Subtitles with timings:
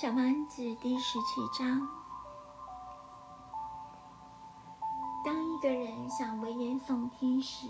[0.00, 1.86] 小王子第十七章：
[5.22, 7.68] 当一个人想危言耸听时，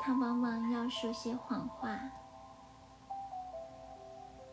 [0.00, 1.98] 他往往要说些谎话。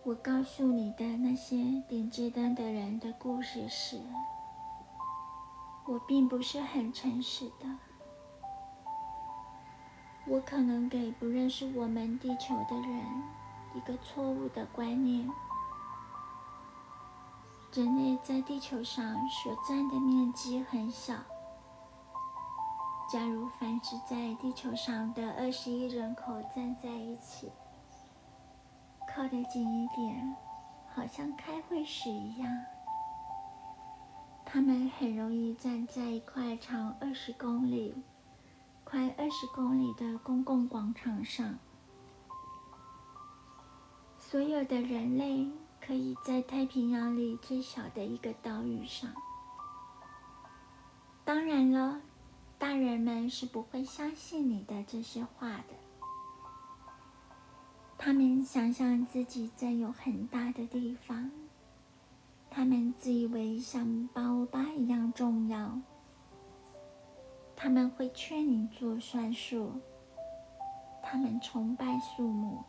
[0.04, 1.57] 我告诉你的那些
[1.88, 4.02] 点街灯的人的故事时，
[5.86, 7.68] 我并不是很诚实的。
[10.26, 13.24] 我可能给不认识我们地球的人
[13.76, 15.30] 一个错误的观念。
[17.80, 21.14] 人类在地球上所占的面积很小。
[23.10, 27.50] 假如繁殖在地球上的二十亿人口站在一起，
[29.08, 30.36] 靠得近一点，
[30.94, 32.52] 好像开会时一样，
[34.44, 37.96] 他们很容易站在一块长二十公里、
[38.84, 41.58] 宽二十公里的公共广场上。
[44.18, 45.50] 所有的人类。
[45.89, 49.09] 可以在太平洋里最小的一个岛屿上。
[51.26, 51.99] 当然了，
[52.59, 55.73] 大人们是不会相信你的这些话的。
[57.98, 61.31] 他们想象自己在有很大的地方，
[62.51, 65.81] 他们自以为像巴巴一样重要。
[67.56, 69.72] 他们会劝你做算术，
[71.01, 72.63] 他们崇拜树木。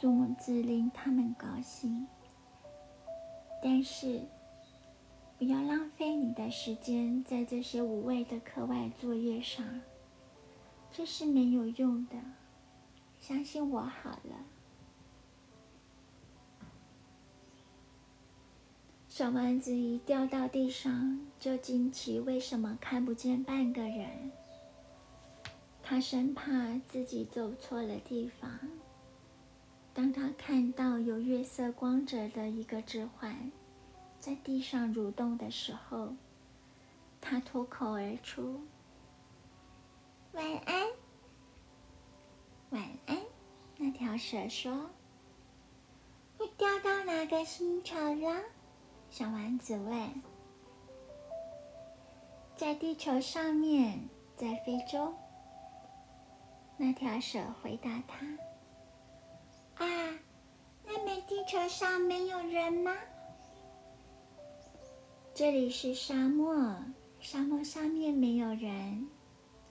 [0.00, 2.06] 数目字令他们高兴，
[3.62, 4.22] 但是
[5.36, 9.82] 不要浪费你的时间在这些无谓的课外作业上，
[10.90, 12.16] 这是没有用的。
[13.18, 14.46] 相信我好了。
[19.06, 24.32] 小丸子一掉到地上，就惊奇为什么看不见半个人。
[25.82, 28.50] 他生怕自己走错了地方。
[29.92, 33.50] 当他看到有月色光泽的一个指环
[34.18, 36.14] 在地上蠕动的时候，
[37.20, 38.60] 他脱口而出
[40.32, 40.86] ：“晚安，
[42.70, 43.18] 晚安。”
[43.76, 44.90] 那条蛇说
[46.38, 48.42] ：“你掉到哪个星球了？”
[49.10, 50.22] 小丸子问。
[52.56, 55.14] “在地球上面，在非洲。”
[56.78, 58.26] 那条蛇回答他。
[59.80, 59.86] 啊，
[60.84, 62.94] 那么地球上没有人吗？
[65.34, 66.76] 这里是沙漠，
[67.18, 69.08] 沙漠上面没有人。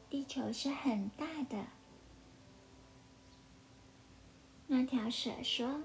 [0.10, 1.64] 地球是很大的。
[4.66, 5.84] 那条蛇说：“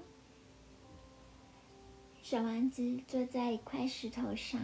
[2.23, 4.59] 小丸子坐在一块石头上，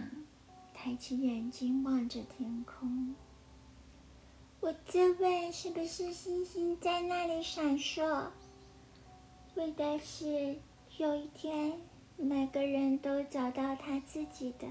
[0.73, 3.13] 抬起眼睛望着天空。
[4.59, 8.31] 我自问，是不是星星在那里闪烁？”
[9.56, 10.56] 为的是
[10.97, 11.79] 有一天，
[12.16, 14.67] 每个人都找到他自己的。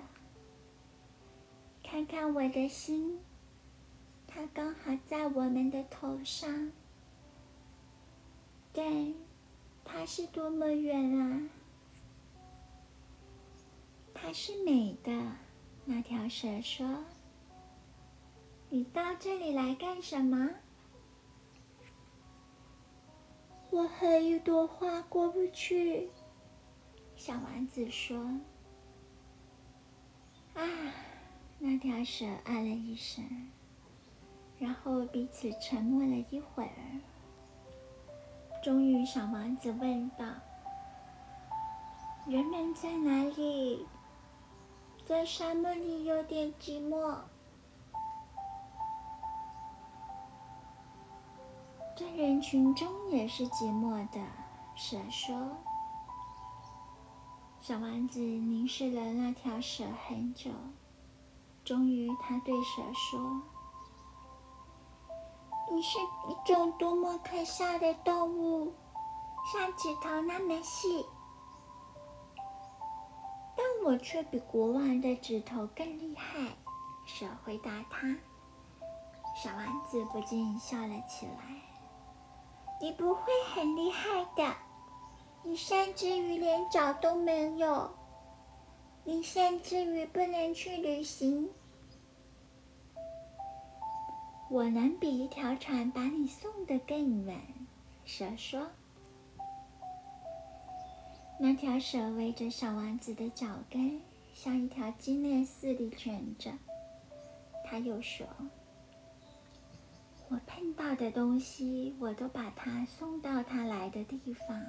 [1.82, 3.20] 看看我的心，
[4.26, 6.72] 它刚好在我们的头上，
[8.72, 9.14] 但
[9.84, 11.48] 它是多么远啊！
[14.14, 15.32] 它是美的，
[15.84, 17.04] 那条蛇说
[18.70, 20.50] ：“你到这里来干什么？”
[23.70, 26.10] 我和一朵花过不去，
[27.14, 28.19] 小丸子说
[30.54, 30.62] ：“啊！”
[31.62, 33.25] 那条蛇啊了一声，
[34.59, 36.70] 然后彼此沉默了一会儿。
[38.62, 40.26] 终于，小丸子问道
[42.26, 43.86] ：“人们在哪里？
[45.06, 47.19] 在沙漠里有点寂寞。”
[52.16, 54.21] 人群中也是寂寞的，
[54.75, 55.56] 蛇说。
[57.60, 60.50] 小丸子凝视了那条蛇很久，
[61.65, 63.43] 终于，他对蛇说
[65.71, 68.75] ：“你是一种多么可笑的动物，
[69.53, 71.04] 像指头那么细，
[73.56, 76.56] 但我却比国王的指头更厉害。”
[77.06, 78.16] 蛇回答他。
[79.42, 81.69] 小丸子不禁笑了起来。
[82.80, 83.24] 你不会
[83.54, 84.56] 很厉害的，
[85.42, 87.91] 你甚至于连脚都没有，
[89.04, 91.50] 你甚至于不能去旅行。
[94.50, 97.38] 我能比一条船把你送得更远，
[98.04, 98.66] 蛇说。
[101.38, 104.00] 那条蛇围着小王子的脚跟，
[104.34, 106.50] 像一条金链似的卷着。
[107.65, 108.27] 他又说。
[110.30, 114.62] 我碰到的东西，我都把它送到它来的地方。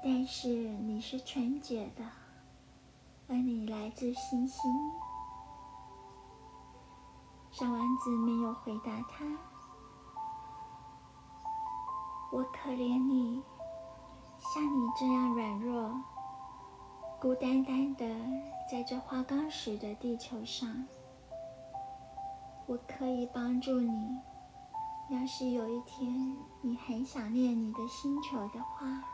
[0.00, 2.04] 但是你是纯洁的，
[3.26, 4.62] 而你来自星星。
[7.50, 9.24] 小王子没有回答他。
[12.30, 13.42] 我可怜你，
[14.38, 16.00] 像你这样软弱、
[17.20, 18.06] 孤单单的
[18.70, 20.86] 在这花岗石的地球上。
[22.66, 24.20] 我可以帮助你，
[25.08, 29.04] 要是有一天你很想念你的星球的话，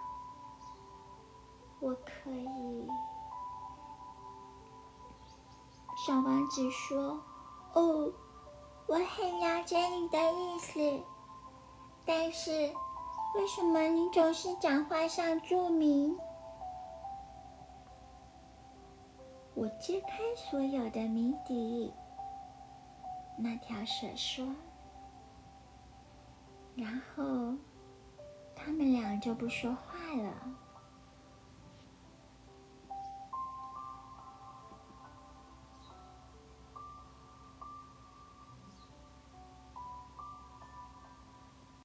[1.80, 2.88] 我可以。
[6.06, 7.20] 小王子说
[7.74, 8.10] ：“哦，
[8.88, 11.02] 我很了解你的意思，
[12.06, 12.50] 但是
[13.36, 16.18] 为什么你总是讲话像著名？”
[19.54, 21.92] 我揭开所有的谜底。
[23.36, 24.46] 那条蛇说，
[26.76, 27.54] 然后
[28.54, 30.32] 他们俩就不说话了。